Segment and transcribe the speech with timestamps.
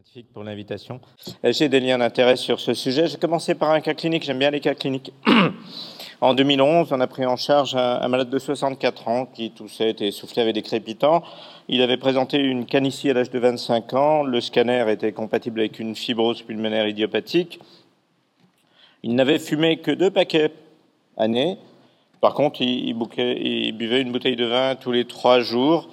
[0.00, 0.98] scientifique pour l'invitation.
[1.44, 3.06] Euh, j'ai des liens d'intérêt sur ce sujet.
[3.06, 4.22] J'ai commencé par un cas clinique.
[4.22, 5.12] J'aime bien les cas cliniques.
[6.22, 10.08] En 2011, on a pris en charge un, malade de 64 ans qui toussait, était
[10.08, 11.22] essoufflé, avait des crépitants.
[11.66, 14.22] Il avait présenté une canicie à l'âge de 25 ans.
[14.22, 17.58] Le scanner était compatible avec une fibrose pulmonaire idiopathique.
[19.02, 20.52] Il n'avait fumé que deux paquets
[21.16, 21.56] année.
[22.20, 25.88] Par contre, il, buvait une bouteille de vin tous les trois jours.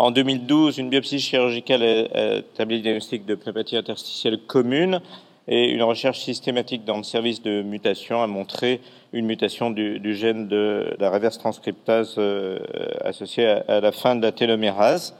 [0.00, 5.02] En 2012, une biopsie chirurgicale a établi le diagnostic de pneumopathie interstitielle commune
[5.46, 8.80] et une recherche systématique dans le service de mutation a montré
[9.12, 12.60] une mutation du, gène de la reverse transcriptase euh,
[13.04, 15.14] associée à, la fin de la télomérase.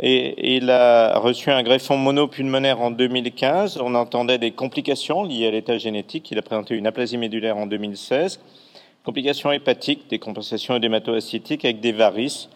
[0.00, 3.82] Et, il a reçu un greffon monopulmonaire en 2015.
[3.82, 6.30] On entendait des complications liées à l'état génétique.
[6.30, 8.40] Il a présenté une aplasie médulaire en 2016,
[9.04, 12.48] complications hépatiques, des compensations hématoacytiques avec des varices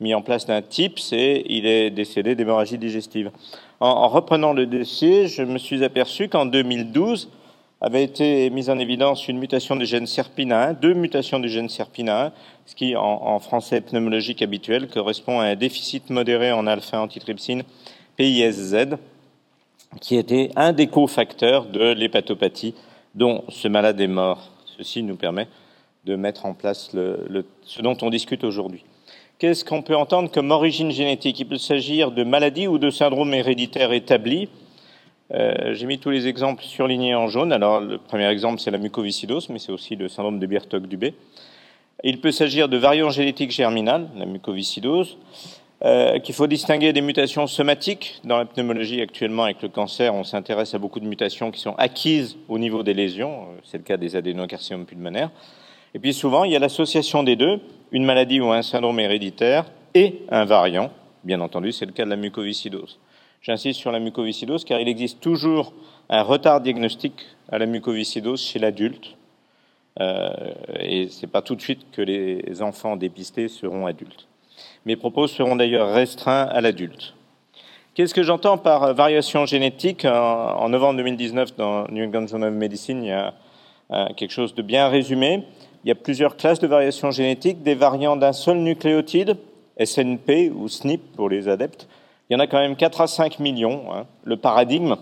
[0.00, 3.30] mis en place d'un TIPS et il est décédé d'hémorragie digestive.
[3.80, 7.30] En, reprenant le dossier, je me suis aperçu qu'en 2012
[7.80, 12.30] avait été mise en évidence une mutation du gène SERPINA1, deux mutations du gène SERPINA1,
[12.66, 17.62] ce qui, en, français pneumologique habituel, correspond à un déficit modéré en alpha-antitrypsine
[18.16, 18.96] PISZ,
[20.00, 22.74] qui était un des cofacteurs de l'hépatopathie
[23.14, 24.50] dont ce malade est mort.
[24.78, 25.46] Ceci nous permet
[26.04, 28.84] de mettre en place ce dont on discute aujourd'hui.
[29.38, 31.40] Qu'est-ce qu'on peut entendre comme origine génétique?
[31.40, 34.48] Il peut s'agir de maladies ou de syndromes héréditaires établis.
[35.32, 37.52] Euh, j'ai mis tous les exemples surlignés en jaune.
[37.52, 41.14] Alors, le premier exemple, c'est la mucoviscidose, mais c'est aussi le syndrome de Birtog-Dubé.
[42.04, 45.16] Il peut s'agir de variants génétiques germinales, la mucoviscidose,
[45.84, 48.20] euh, qu'il faut distinguer des mutations somatiques.
[48.24, 51.74] Dans la pneumologie, actuellement, avec le cancer, on s'intéresse à beaucoup de mutations qui sont
[51.76, 53.48] acquises au niveau des lésions.
[53.64, 55.30] C'est le cas des adénocarcinomes pulmonaires.
[55.94, 57.60] Et puis souvent, il y a l'association des deux,
[57.92, 60.90] une maladie ou un syndrome héréditaire et un variant.
[61.22, 62.98] Bien entendu, c'est le cas de la mucoviscidose.
[63.40, 65.72] J'insiste sur la mucoviscidose car il existe toujours
[66.08, 69.16] un retard diagnostique à la mucoviscidose chez l'adulte.
[70.00, 70.30] Euh,
[70.80, 74.26] et ce n'est pas tout de suite que les enfants dépistés seront adultes.
[74.86, 77.14] Mes propos seront d'ailleurs restreints à l'adulte.
[77.94, 80.04] Qu'est-ce que j'entends par variation génétique?
[80.04, 83.34] En, novembre 2019, dans New England Journal of Medicine, il y a
[83.92, 85.44] euh, quelque chose de bien résumé.
[85.84, 89.36] Il y a plusieurs classes de variations génétiques, des variants d'un seul nucléotide,
[89.78, 91.88] SNP ou SNP pour les adeptes.
[92.28, 93.92] Il y en a quand même 4 à 5 millions.
[93.92, 94.06] Hein.
[94.24, 94.96] Le paradigme,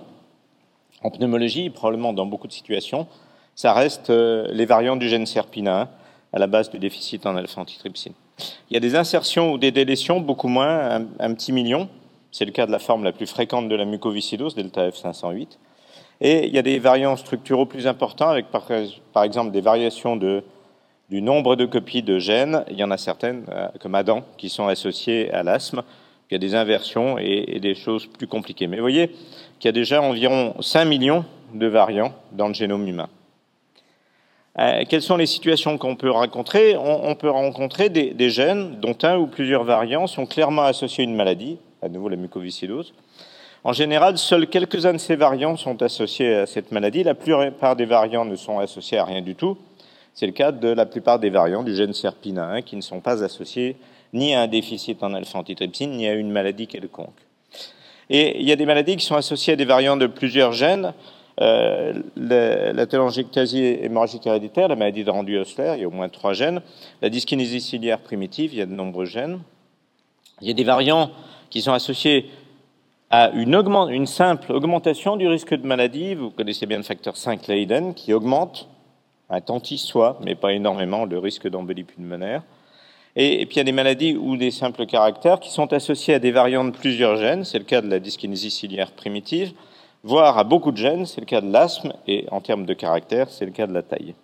[1.04, 3.06] en pneumologie, probablement dans beaucoup de situations,
[3.54, 5.86] ça reste euh, les variants du gène SERPINA1
[6.32, 8.14] à la base du déficit en alpha-antitrypsine.
[8.68, 11.88] Il y a des insertions ou des délétions, beaucoup moins, un, petit million.
[12.32, 15.58] C'est le cas de la forme la plus fréquente de la mucoviscidose, delta F508.
[16.22, 20.42] Et il y a des variants structuraux plus importants, avec par exemple des variations de
[21.12, 24.48] du nombre de copies de gènes, il y en a certaines, euh, comme Adam, qui
[24.48, 25.82] sont associées à l'asthme.
[26.30, 28.66] Il y a des inversions et, des choses plus compliquées.
[28.66, 29.08] Mais vous voyez
[29.58, 33.10] qu'il y a déjà environ 5 millions de variants dans le génome humain.
[34.58, 36.78] Euh, quelles sont les situations qu'on peut rencontrer?
[36.78, 41.06] On, peut rencontrer des, des, gènes dont un ou plusieurs variants sont clairement associés à
[41.06, 42.94] une maladie, à nouveau la mucoviscidose.
[43.64, 47.04] En général, seuls quelques-uns de ces variants sont associés à cette maladie.
[47.04, 49.58] La plupart des variants ne sont associés à rien du tout.
[50.14, 53.24] C'est le cas de la plupart des variants du gène SERPINA1 qui ne sont pas
[53.24, 53.76] associés
[54.12, 57.08] ni à un déficit en alpha-antitrypsine ni à une maladie quelconque.
[58.10, 60.92] Et il y a des maladies qui sont associées à des variants de plusieurs gènes.
[61.40, 66.10] Euh, la télangiectasie hémorragique héréditaire, la maladie de rendu ossellaire, il y a au moins
[66.10, 66.60] trois gènes.
[67.00, 69.40] La dyskinésie ciliaire primitive, il y a de nombreux gènes.
[70.42, 71.10] Il y a des variants
[71.48, 72.28] qui sont associés
[73.08, 73.54] à une,
[73.90, 76.14] une simple augmentation du risque de maladie.
[76.14, 78.68] Vous connaissez bien le facteur 5 Leiden qui augmente
[79.32, 82.42] un tanti soit, mais pas énormément, le risque d'embolie pulmonaire.
[83.16, 86.18] Et, puis il y a des maladies ou des simples caractères qui sont associés à
[86.18, 89.52] des variants de plusieurs gènes, c'est le cas de la dyskinésie ciliaire primitive,
[90.04, 93.30] voire à beaucoup de gènes, c'est le cas de l'asthme, et en termes de caractère,
[93.30, 94.14] c'est le cas de la taille.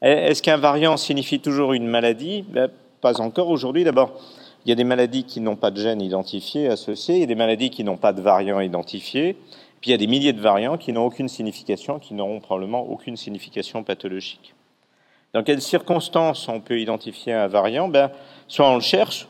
[0.00, 2.44] Est-ce qu'un variant signifie toujours une maladie?
[2.48, 3.84] Ben, Pas encore aujourd'hui.
[3.84, 4.12] D'abord,
[4.64, 7.26] il y a des maladies qui n'ont pas de gènes identifiés associés, il y a
[7.26, 9.36] des maladies qui n'ont pas de variants identifiés.
[9.80, 12.82] Puis il y a des milliers de variants qui n'ont aucune signification, qui n'auront probablement
[12.82, 14.54] aucune signification pathologique.
[15.32, 17.88] Dans quelles circonstances on peut identifier un variant?
[17.88, 18.10] Ben,
[18.48, 19.28] Soit on le cherche,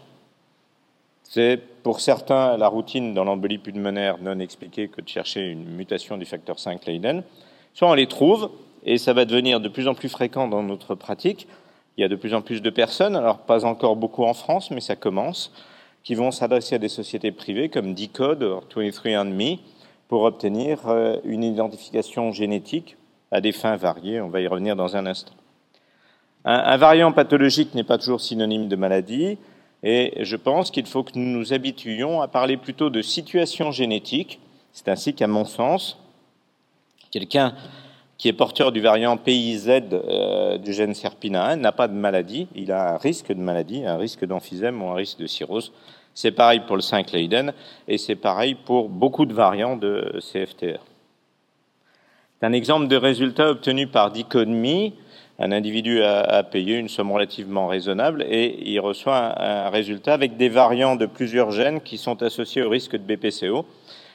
[1.24, 6.16] c'est pour certains la routine dans l'embolie pulmonaire non expliquée que de chercher une mutation
[6.16, 7.22] du facteur 5 Leiden,
[7.74, 8.50] soit on les trouve,
[8.84, 11.46] et ça va devenir de plus en plus fréquent dans notre pratique.
[11.98, 14.70] Il y a de plus en plus de personnes, alors pas encore beaucoup en France,
[14.70, 15.52] mais ça commence,
[16.02, 18.42] qui vont s'adresser à des sociétés privées comme Decode,
[18.74, 19.58] 23andMe,
[20.10, 22.96] pour obtenir euh, une identification génétique
[23.30, 24.20] à des fins variées.
[24.20, 25.34] On va y revenir dans un instant.
[26.44, 29.38] Un, variant pathologique n'est pas toujours synonyme de maladie.
[29.84, 34.40] Et je pense qu'il faut que nous nous habituions à parler plutôt de situation génétique.
[34.72, 35.96] C'est ainsi qu'à mon sens,
[37.12, 37.54] quelqu'un
[38.18, 42.72] qui est porteur du variant PIZ euh, du gène SERPINA1 n'a pas de maladie, il
[42.72, 45.72] a un risque de maladie, un risque d'emphysème ou un risque de cirrhose.
[46.14, 47.52] C'est pareil pour le 5 Leiden
[47.88, 50.80] et c'est pareil pour beaucoup de variants de CFTR.
[52.40, 54.94] C'est un exemple de résultat obtenu par Dichotomie.
[55.38, 60.48] Un individu a, payé une somme relativement raisonnable et il reçoit un, résultat avec des
[60.48, 63.64] variants de plusieurs gènes qui sont associés au risque de BPCO.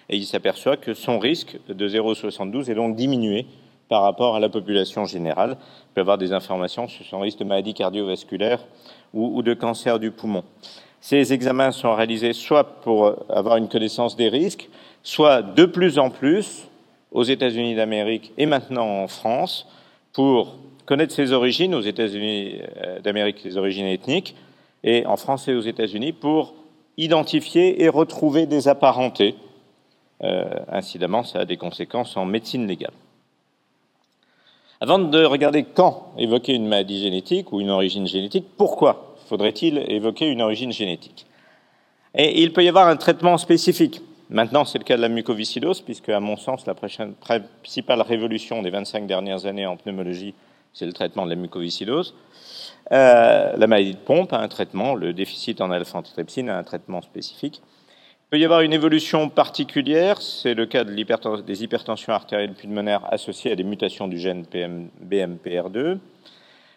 [0.10, 3.48] Et il s'aperçoit que son risque de 0,72 est donc diminué
[3.90, 5.58] par rapport à la population générale.
[5.60, 8.60] Il peut avoir des informations sur son risque de maladie cardiovasculaire
[9.14, 10.44] ou, ou de cancer du poumon.
[11.08, 14.70] Ces examens sont réalisés soit pour avoir une connaissance des risques,
[15.04, 16.64] soit de plus en plus
[17.12, 19.68] aux États-Unis d'Amérique et maintenant en France
[20.14, 20.56] pour
[20.88, 24.36] connaître ses origines aux États-Unis euh, d'Amérique, ses origines ethniques,
[24.84, 26.56] et en France et aux États-Unis pour
[26.98, 29.36] identifier et retrouver des apparentés.
[30.24, 32.94] Euh, incidemment, ça a des conséquences en médecine légale.
[34.82, 40.28] Avant de regarder quand évoquer une maladie génétique ou une origine génétique, pourquoi faudrait-il évoquer
[40.28, 41.26] une origine génétique
[42.14, 44.02] Et il peut y avoir un traitement spécifique.
[44.30, 48.72] Maintenant, c'est le cas de la mucoviscidose, puisque, à mon sens, la principale révolution des
[48.72, 50.34] 25 dernières années en pneumologie,
[50.74, 52.16] c'est le traitement de la mucoviscidose.
[52.92, 57.02] Euh, la maladie de pompe a un traitement, le déficit en alpha-antitrypsine a un traitement
[57.02, 57.62] spécifique.
[57.64, 63.06] Il peut y avoir une évolution particulière, c'est le cas de des hypertensions artérielles pulmonaires
[63.12, 64.46] associées à des mutations du gène
[65.04, 66.00] BMPR2.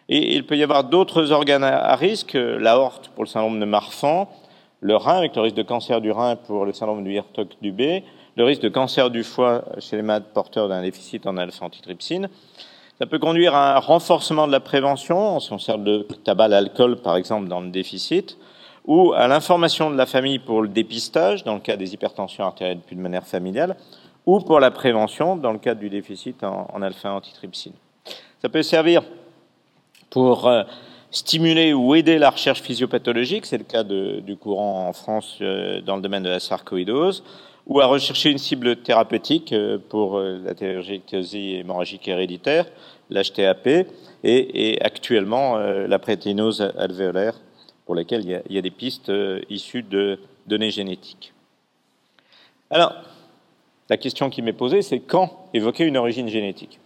[0.09, 4.27] Et il peut y avoir d'autres organes à risque, l'aorte pour le syndrome de Marfan,
[4.81, 7.71] le rein avec le risque de cancer du rein pour le syndrome du Hirtok du
[7.71, 8.03] B,
[8.35, 12.29] le risque de cancer du foie chez les malades porteurs d'un déficit en alpha-antitrypsine.
[12.97, 16.97] Ça peut conduire à un renforcement de la prévention, on s'en sert de tabac, l'alcool
[16.97, 18.37] par exemple dans le déficit,
[18.85, 22.79] ou à l'information de la famille pour le dépistage, dans le cas des hypertensions artérielles
[22.79, 23.77] pulmonaires familiales,
[24.25, 27.73] ou pour la prévention, dans le cas du déficit en, alpha-antitrypsine.
[28.41, 29.03] Ça peut servir
[30.09, 30.63] pour euh,
[31.11, 35.95] stimuler ou aider la recherche physiopathologique, c'est le cas du courant en France euh, dans
[35.95, 37.23] le domaine de la sarcoïdose,
[37.67, 42.65] ou à rechercher une cible thérapeutique euh, pour la théréjectosie hémorragique héréditaire,
[43.09, 43.87] l'HTAP,
[44.23, 47.35] et, actuellement la prétéinose alvéolaire
[47.85, 49.11] pour lesquels il y a, des pistes
[49.49, 51.33] issues de données génétiques.
[52.69, 52.93] Alors,
[53.89, 56.79] la question qui m'est posée, c'est quand évoquer une origine génétique?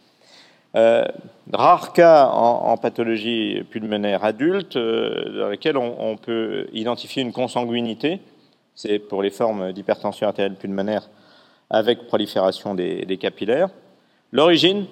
[0.75, 1.05] Euh,
[1.51, 8.19] Rares cas en, pathologie pulmonaire adulte euh, dans lesquels on, peut identifier une consanguinité,
[8.75, 11.09] c'est pour les formes d'hypertension artérielle pulmonaire
[11.69, 13.69] avec prolifération des, capillaires.
[14.31, 14.85] L'origine,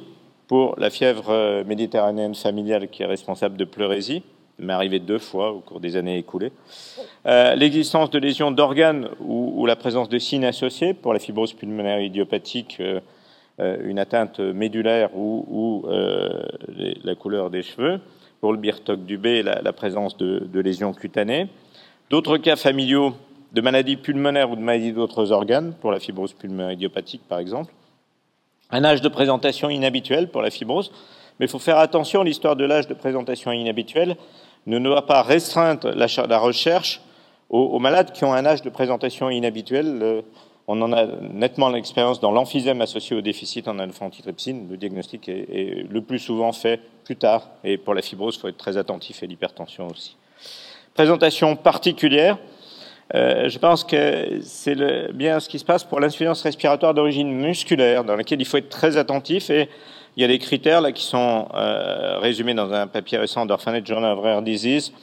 [0.48, 4.24] pour la fièvre méditerranéenne familiale qui est responsable de pleurésie,
[4.62, 6.52] m'est arrivé deux fois au cours des années écoulées.
[7.26, 12.00] Euh, l'existence de lésions d'organes ou, la présence de signes associés pour la fibrose pulmonaire
[12.00, 13.00] idiopathique, euh,
[13.84, 15.86] une atteinte médulaire ou,
[17.04, 18.00] la couleur des cheveux.
[18.40, 21.48] Pour le birtoc du B, la, présence de, lésions cutanées.
[22.10, 23.14] D'autres cas familiaux
[23.52, 27.72] de maladies pulmonaires ou de maladies d'autres organes, pour la fibrose pulmonaire idiopathique par exemple.
[28.72, 30.92] Un âge de présentation inhabituel pour la fibrose,
[31.40, 34.16] mais il faut faire attention, l'histoire de l'âge de présentation inhabituelle
[34.68, 37.02] ne doit pas restreindre la, recherche
[37.50, 40.24] aux, malades qui ont un âge de présentation inhabituel.
[40.68, 44.68] On en a nettement l'expérience dans l'emphysème associé au déficit en alpha-antitrypsine.
[44.70, 47.50] Le diagnostic est, le plus souvent fait plus tard.
[47.64, 50.16] Et pour la fibrose, il faut être très attentif et l'hypertension aussi.
[50.94, 52.38] Présentation particulière.
[53.14, 58.06] Euh, je pense que c'est bien ce qui se passe pour l'insuffisance respiratoire d'origine musculaire,
[58.06, 59.68] dans laquelle il faut être très attentif et
[60.16, 63.86] il y a des critères là qui sont euh, résumés dans un papier récent d'Orphanet
[63.86, 64.94] Journal of Rare Disease.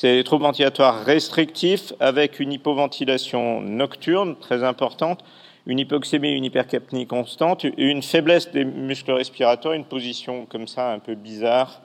[0.00, 5.24] C'est des troubles ventilatoires restrictifs avec une hypoventilation nocturne très importante,
[5.66, 11.00] une hypoxémie, une hypercapnie constante, une faiblesse des muscles respiratoires, une position comme ça un
[11.00, 11.82] peu bizarre.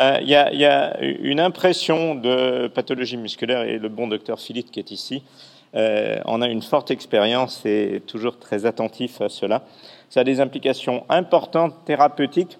[0.00, 4.80] Euh, il y, a, une impression de pathologie musculaire et le bon docteur Philippe qui
[4.80, 5.22] est ici
[5.76, 9.62] euh, en a une forte expérience et toujours très attentif à cela.
[10.08, 12.58] Ça a des implications importantes thérapeutiques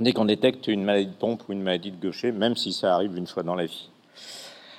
[0.00, 2.94] dès qu'on détecte une maladie de pompe ou une maladie de gaucher, même si ça
[2.94, 3.90] arrive une fois dans la vie.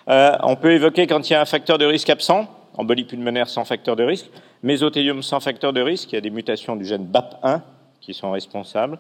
[0.07, 3.49] Euh, on peut évoquer quand il y a un facteur de risque absent, embolie pulmonaire
[3.49, 4.29] sans facteur de risque,
[4.63, 7.61] mésothélium sans facteur de risque, il y a des mutations du gène BAP1
[8.01, 8.99] qui sont responsables.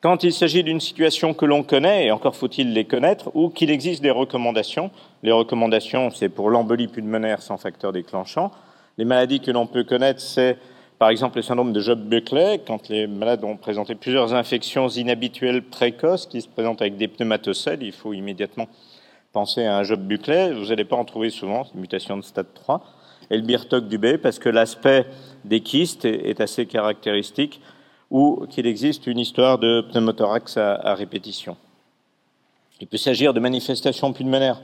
[0.00, 3.70] Quand il s'agit d'une situation que l'on connaît, et encore faut-il les connaître, ou qu'il
[3.70, 4.90] existe des recommandations,
[5.22, 8.50] les recommandations, c'est pour l'embolie pulmonaire sans facteur déclenchant.
[8.98, 10.58] Les maladies que l'on peut connaître, c'est
[11.02, 16.26] par exemple, le syndrome de Job-Buckley, quand les malades ont présenté plusieurs infections inhabituelles précoces
[16.26, 18.68] qui se présentent avec des pneumatocèles, il faut immédiatement
[19.32, 22.22] Pensez à un job buclé, vous n'allez pas en trouver souvent, c'est une mutation de
[22.22, 22.84] stade 3.
[23.32, 25.06] Et le birtoc du B, parce que l'aspect
[25.44, 27.60] des kystes est, assez caractéristique,
[28.12, 31.56] ou qu'il existe une histoire de pneumothorax à, répétition.
[32.80, 34.62] Il peut s'agir de manifestations pulmonaires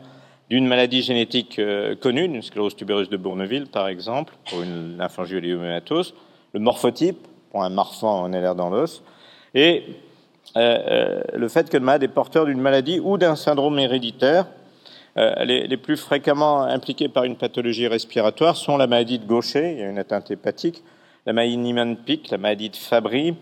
[0.50, 6.14] d'une maladie génétique euh, connue, une sclérose tubereuse de Bourneville par exemple, pour une lymphangioliomyématose,
[6.52, 9.02] le morphotype, pour un marfan en LR dans l'os,
[9.54, 9.84] et
[10.56, 14.46] euh, euh, le fait que le malade est porteur d'une maladie ou d'un syndrome héréditaire.
[15.16, 19.78] Euh, les, plus fréquemment impliqués par une pathologie respiratoire sont la maladie de Gaucher, il
[19.78, 20.84] y a une atteinte hépatique,
[21.26, 23.34] la maladie Niemann-Pick, la maladie de Fabry,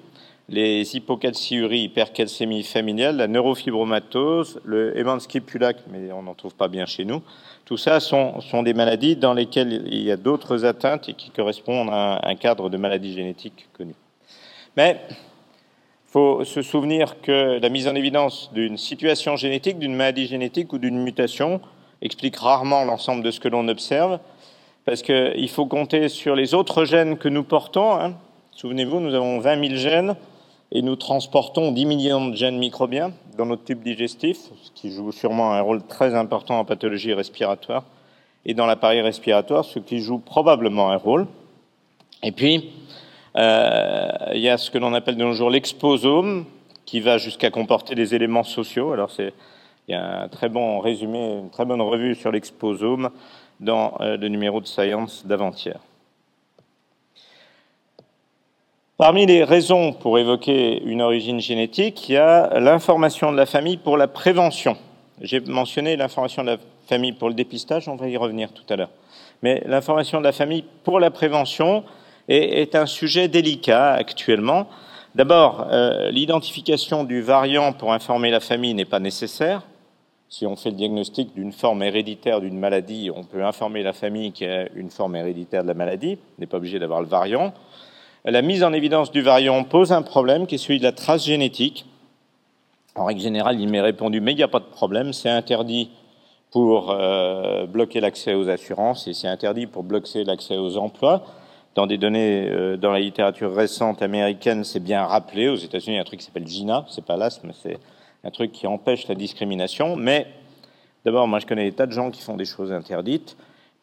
[0.49, 7.05] les hypocalciuries, hypercalcémie familiale, la neurofibromatose, le Emanskipulac, mais on n'en trouve pas bien chez
[7.05, 7.23] nous.
[7.65, 11.31] Tout ça sont, sont, des maladies dans lesquelles il y a d'autres atteintes et qui
[11.31, 13.95] correspondent à un cadre de maladies génétiques connu.
[14.77, 15.01] Mais
[16.07, 20.79] faut se souvenir que la mise en évidence d'une situation génétique, d'une maladie génétique ou
[20.79, 21.61] d'une mutation
[22.03, 24.21] explique rarement l'ensemble de ce que l'on observe,
[24.85, 27.93] parce qu'il faut compter sur les autres gènes que nous portons.
[27.93, 28.15] Hein.
[28.53, 30.17] Souvenez-vous, nous avons 20 000 gènes
[30.77, 35.11] et nous transportons 10 millions de gènes microbiens dans notre tube digestif, ce qui joue
[35.11, 37.85] sûrement un rôle très important en pathologie respiratoire,
[38.45, 41.29] et dans l'appareil respiratoire, ce qui joue probablement un rôle.
[42.23, 42.73] Et puis,
[43.39, 46.45] euh, il y a ce que l'on appelle de nos jours l'exposome,
[46.85, 48.93] qui va jusqu'à comporter des éléments sociaux.
[48.93, 49.33] Alors, c'est,
[49.89, 53.09] il y a un très bon résumé, une très bonne revue sur l'exposome
[53.61, 55.81] dans euh, le numéro de Science d'avant-hier.
[58.99, 63.77] Parmi les raisons pour évoquer une origine génétique, il y a l'information de la famille
[63.77, 64.79] pour la prévention.
[65.21, 68.77] J'ai mentionné l'information de la famille pour le dépistage, on va y revenir tout à
[68.77, 68.89] l'heure.
[69.43, 71.85] Mais l'information de la famille pour la prévention,
[72.29, 74.67] est, un sujet délicat actuellement.
[75.15, 79.63] D'abord, euh, l'identification du variant pour informer la famille n'est pas nécessaire.
[80.31, 84.33] Si on fait le diagnostic d'une forme héréditaire d'une maladie, on peut informer la famille
[84.33, 86.19] qu'il y a une forme héréditaire de la maladie.
[86.39, 87.53] On n'est pas obligé d'avoir le variant.
[88.29, 91.25] La mise en évidence du variant pose un problème qui est celui de la trace
[91.25, 91.87] génétique.
[92.97, 95.91] En règle générale, il m'est répondu, mais il n'y a pas de problème, c'est interdit
[96.51, 101.25] pour euh, bloquer l'accès aux assurances et c'est interdit pour bloquer l'accès aux emplois
[101.77, 105.49] dans des données euh, dans la littérature récente américaine, c'est bien rappelé.
[105.49, 107.79] Aux États-Unis, il y a un truc qui s'appelle GINA, c'est pas l'asthme, c'est
[108.25, 109.95] un truc qui empêche la discrimination.
[109.95, 110.27] Mais
[111.05, 113.37] d'abord, moi, je connais des tas de gens qui font des choses interdites.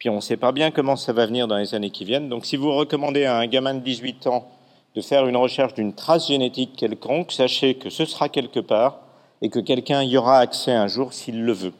[0.03, 2.27] Puis on ne sait pas bien comment ça va venir dans les années qui viennent.
[2.27, 4.51] Donc, si vous recommandez à un gamin de 18 ans
[4.95, 8.99] de faire une recherche d'une trace génétique quelconque, sachez que ce sera quelque part
[9.41, 11.71] et que quelqu'un y aura accès un jour s'il le veut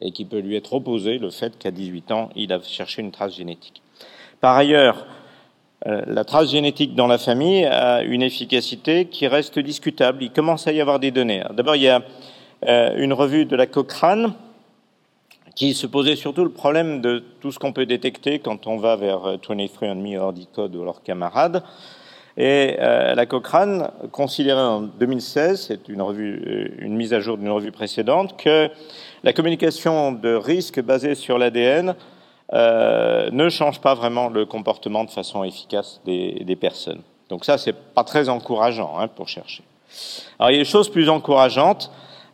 [0.00, 3.12] et qui peut lui être opposé le fait qu'à 18 ans, il a cherché une
[3.12, 3.80] trace génétique.
[4.40, 5.06] Par ailleurs,
[5.86, 10.24] euh, la trace génétique dans la famille a une efficacité qui reste discutable.
[10.24, 11.44] Il commence à y avoir des données.
[11.52, 12.02] D'abord, il y a
[12.66, 14.34] euh, une revue de la Cochrane
[15.54, 18.96] qui se posait surtout le problème de tout ce qu'on peut détecter quand on va
[18.96, 21.62] vers 23andMe, euh, Ordicode ou leurs camarades.
[22.38, 27.72] Et la Cochrane considérait en 2016, c'est une revue, une mise à jour d'une revue
[27.72, 28.70] précédente, que
[29.22, 31.94] la communication de risque basée sur l'ADN
[32.52, 37.00] euh, ne change pas vraiment le comportement de façon efficace des, personnes.
[37.30, 39.64] Donc ça, c'est pas très encourageant hein, pour chercher.
[40.38, 41.90] Alors il y a des choses plus encourageantes.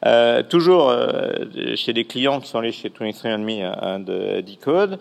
[0.06, 5.00] Euh, toujours euh, chez des clients qui sont allés chez 23andMe hein, de Decode,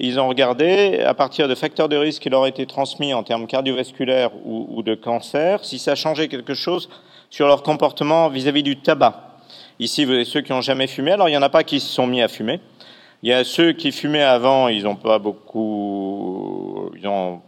[0.00, 3.46] ils ont regardé à partir de facteurs de risque qui leur été transmis en termes
[3.46, 6.88] cardiovasculaires ou, de cancer, si ça changeait quelque chose
[7.30, 9.32] sur leur comportement vis-à-vis -vis du tabac.
[9.78, 11.12] Ici, vous avez ceux qui n'ont jamais fumé.
[11.12, 12.60] Alors, il n'y en a pas qui se sont mis à fumer.
[13.22, 16.90] Il y a ceux qui fumaient avant, ils n'ont pas beaucoup.
[16.96, 17.40] Ils ont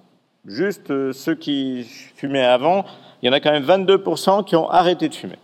[0.47, 1.85] juste euh, ceux qui
[2.17, 2.85] fumaient avant,
[3.23, 5.39] il y en a quand même 22% qui ont arrêté de fumer.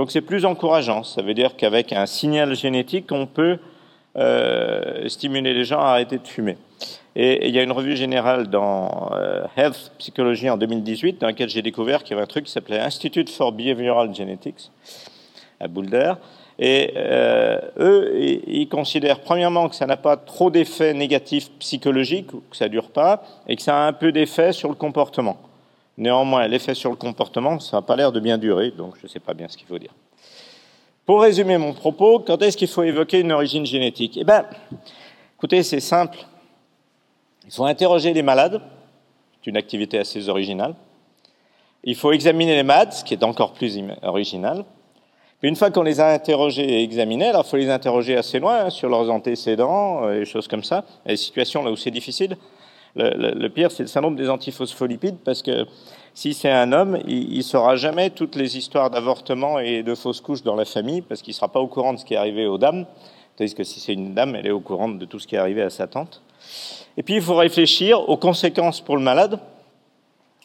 [0.00, 1.02] Donc c'est plus encourageant.
[1.02, 3.58] Ça veut dire qu'avec un signal génétique, on peut
[4.16, 6.56] euh, stimuler les gens à arrêter de fumer.
[7.14, 11.50] Et, il y a une revue générale dans euh, Health Psychology en 2018 dans laquelle
[11.50, 14.70] j'ai découvert qu'il y avait un truc qui s'appelait Institute for Behavioral Genetics
[15.60, 16.14] à Boulder
[16.58, 22.56] et euh, eux, ils considèrent premièrement que ça n'a pas trop d'effets négatifs psychologiques, que
[22.56, 25.36] ça dure pas, et que ça a un peu d'effet sur le comportement.
[26.00, 29.08] Néanmoins, l'effet sur le comportement, ça n'a pas l'air de bien durer, donc je ne
[29.08, 29.94] sais pas bien ce qu'il faut dire.
[31.06, 34.16] Pour résumer mon propos, quand est-ce qu'il faut évoquer une origine génétique?
[34.16, 34.46] Eh bien,
[35.36, 36.18] écoutez, c'est simple.
[37.46, 38.60] Il faut interroger les malades,
[39.38, 40.74] c'est une activité assez originale.
[41.84, 44.64] Il faut examiner les malades, ce qui est encore plus original
[45.42, 48.66] une fois qu'on les a interrogés et examinés, alors il faut les interroger assez loin
[48.66, 52.36] hein, sur leurs antécédents euh, et choses comme ça, les situations là où c'est difficile.
[52.96, 55.66] Le, pire, c'est le syndrome des antiphospholipides, parce que
[56.12, 60.20] si c'est un homme, il ne saura jamais toutes les histoires d'avortement et de fausses
[60.20, 62.18] couches dans la famille, parce qu'il ne sera pas au courant de ce qui est
[62.18, 62.86] arrivé aux dames.
[63.36, 65.38] Tandis que si c'est une dame, elle est au courant de tout ce qui est
[65.38, 66.20] arrivé à sa tante.
[66.96, 69.38] Et puis, il faut réfléchir aux conséquences pour le malade.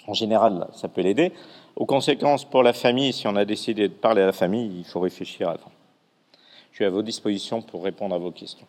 [0.07, 1.33] En général, ça peut l'aider.
[1.75, 4.85] Aux conséquences pour la famille, si on a décidé de parler à la famille, il
[4.85, 5.71] faut réfléchir avant.
[6.71, 8.67] Je suis à vos dispositions pour répondre à vos questions.